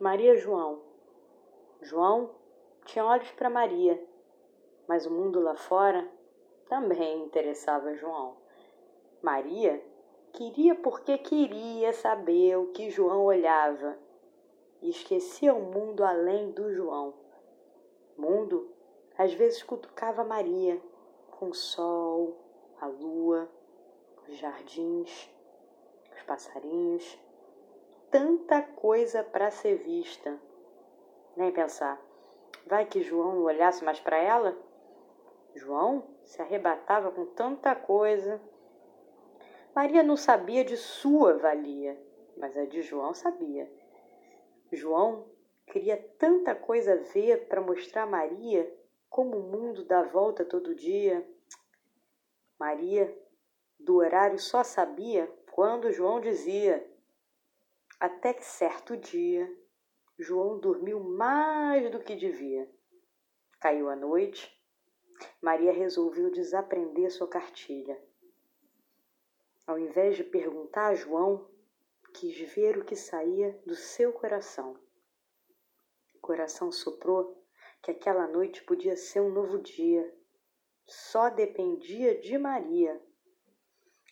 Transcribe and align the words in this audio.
Maria 0.00 0.34
João. 0.34 0.80
João 1.82 2.30
tinha 2.86 3.04
olhos 3.04 3.30
para 3.32 3.50
Maria, 3.50 4.02
mas 4.88 5.04
o 5.04 5.10
mundo 5.10 5.38
lá 5.38 5.54
fora 5.54 6.10
também 6.70 7.22
interessava 7.22 7.94
João. 7.94 8.34
Maria 9.20 9.84
queria 10.32 10.74
porque 10.74 11.18
queria 11.18 11.92
saber 11.92 12.56
o 12.56 12.68
que 12.68 12.88
João 12.88 13.26
olhava 13.26 13.94
e 14.80 14.88
esquecia 14.88 15.52
o 15.52 15.60
mundo 15.60 16.02
além 16.02 16.50
do 16.50 16.72
João. 16.72 17.12
O 18.16 18.22
mundo 18.22 18.70
às 19.18 19.34
vezes 19.34 19.62
cutucava 19.62 20.24
Maria 20.24 20.80
com 21.30 21.50
o 21.50 21.54
sol, 21.54 22.38
a 22.80 22.86
lua, 22.86 23.50
os 24.26 24.34
jardins, 24.38 25.30
os 26.16 26.22
passarinhos, 26.22 27.18
tanta 28.10 28.62
coisa 28.62 29.22
para 29.22 29.50
ser 29.50 29.76
vista. 29.76 30.38
Nem 31.36 31.52
pensar, 31.52 32.00
vai 32.66 32.84
que 32.86 33.02
João 33.02 33.42
olhasse 33.42 33.84
mais 33.84 34.00
para 34.00 34.18
ela? 34.18 34.56
João 35.54 36.06
se 36.24 36.40
arrebatava 36.42 37.10
com 37.10 37.26
tanta 37.26 37.74
coisa. 37.74 38.40
Maria 39.74 40.02
não 40.02 40.16
sabia 40.16 40.64
de 40.64 40.76
sua 40.76 41.38
valia, 41.38 42.00
mas 42.36 42.56
a 42.56 42.64
de 42.64 42.82
João 42.82 43.14
sabia. 43.14 43.70
João 44.72 45.28
queria 45.66 45.96
tanta 46.18 46.54
coisa 46.54 46.96
ver 46.96 47.48
para 47.48 47.60
mostrar 47.60 48.02
a 48.02 48.06
Maria 48.06 48.72
como 49.08 49.36
o 49.36 49.42
mundo 49.42 49.84
dá 49.84 50.02
volta 50.02 50.44
todo 50.44 50.74
dia. 50.74 51.26
Maria, 52.58 53.16
do 53.78 53.96
horário, 53.96 54.38
só 54.38 54.62
sabia 54.62 55.26
quando 55.52 55.92
João 55.92 56.20
dizia. 56.20 56.89
Até 58.00 58.32
que 58.32 58.46
certo 58.46 58.96
dia, 58.96 59.46
João 60.18 60.58
dormiu 60.58 61.00
mais 61.00 61.90
do 61.90 62.00
que 62.00 62.16
devia. 62.16 62.66
Caiu 63.60 63.90
a 63.90 63.94
noite, 63.94 64.58
Maria 65.42 65.70
resolveu 65.70 66.30
desaprender 66.30 67.10
sua 67.10 67.28
cartilha. 67.28 68.02
Ao 69.66 69.78
invés 69.78 70.16
de 70.16 70.24
perguntar 70.24 70.86
a 70.86 70.94
João, 70.94 71.46
quis 72.14 72.38
ver 72.54 72.78
o 72.78 72.84
que 72.86 72.96
saía 72.96 73.52
do 73.66 73.74
seu 73.74 74.14
coração. 74.14 74.78
O 76.14 76.20
coração 76.20 76.72
soprou 76.72 77.44
que 77.82 77.90
aquela 77.90 78.26
noite 78.26 78.64
podia 78.64 78.96
ser 78.96 79.20
um 79.20 79.30
novo 79.30 79.58
dia. 79.58 80.10
Só 80.86 81.28
dependia 81.28 82.18
de 82.18 82.38
Maria. 82.38 82.98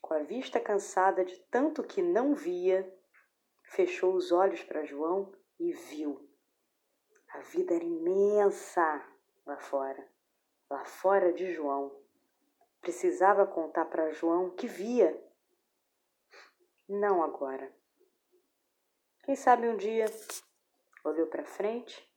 Com 0.00 0.14
a 0.14 0.24
vista 0.24 0.58
cansada 0.58 1.24
de 1.24 1.38
tanto 1.50 1.84
que 1.84 2.02
não 2.02 2.34
via, 2.34 2.92
fechou 3.76 4.14
os 4.14 4.32
olhos 4.32 4.62
para 4.62 4.86
João 4.86 5.30
e 5.60 5.70
viu. 5.70 6.26
A 7.28 7.40
vida 7.40 7.74
era 7.74 7.84
imensa 7.84 9.06
lá 9.44 9.58
fora, 9.58 10.10
lá 10.70 10.82
fora 10.86 11.30
de 11.30 11.52
João. 11.52 11.94
Precisava 12.80 13.46
contar 13.46 13.84
para 13.84 14.12
João 14.12 14.48
que 14.48 14.66
via. 14.66 15.22
Não 16.88 17.22
agora. 17.22 17.70
Quem 19.24 19.36
sabe 19.36 19.68
um 19.68 19.76
dia 19.76 20.06
olhou 21.04 21.26
para 21.26 21.44
frente 21.44 22.10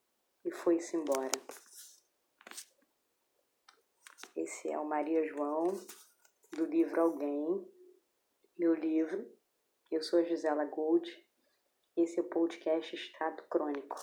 e 0.46 0.52
foi-se 0.52 0.96
embora. 0.96 1.32
Esse 4.34 4.72
é 4.72 4.80
o 4.80 4.86
Maria 4.86 5.28
João, 5.28 5.66
do 6.54 6.64
livro 6.64 7.02
Alguém, 7.02 7.70
meu 8.58 8.73
livro. 8.73 9.30
Eu 9.92 10.02
sou 10.02 10.20
a 10.20 10.23
Gisela 10.23 10.64
Gold. 10.64 11.29
Esse 12.02 12.17
é 12.17 12.23
o 12.23 12.30
podcast 12.30 12.95
Estado 12.95 13.44
Crônico. 13.50 13.97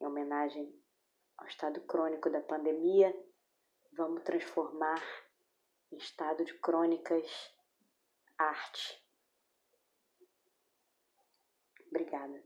Em 0.00 0.06
homenagem 0.06 0.72
ao 1.36 1.48
estado 1.48 1.80
crônico 1.80 2.30
da 2.30 2.40
pandemia, 2.40 3.12
vamos 3.92 4.22
transformar 4.22 5.02
em 5.90 5.96
estado 5.96 6.44
de 6.44 6.56
crônicas 6.60 7.26
arte. 8.38 9.04
Obrigada. 11.88 12.40